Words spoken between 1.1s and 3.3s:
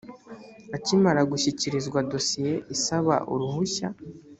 gushyikirizwa dosiye isaba